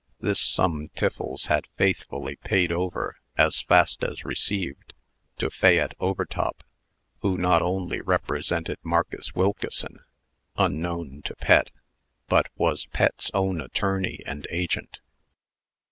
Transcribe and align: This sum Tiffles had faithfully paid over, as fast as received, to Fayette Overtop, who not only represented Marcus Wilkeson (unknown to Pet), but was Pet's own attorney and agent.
This 0.19 0.39
sum 0.39 0.89
Tiffles 0.95 1.45
had 1.45 1.67
faithfully 1.77 2.35
paid 2.37 2.71
over, 2.71 3.17
as 3.37 3.61
fast 3.61 4.03
as 4.03 4.25
received, 4.25 4.95
to 5.37 5.51
Fayette 5.51 5.93
Overtop, 5.99 6.63
who 7.19 7.37
not 7.37 7.61
only 7.61 8.01
represented 8.01 8.79
Marcus 8.81 9.35
Wilkeson 9.35 9.99
(unknown 10.57 11.21
to 11.25 11.35
Pet), 11.35 11.69
but 12.27 12.47
was 12.57 12.87
Pet's 12.87 13.29
own 13.35 13.61
attorney 13.61 14.21
and 14.25 14.47
agent. 14.49 14.99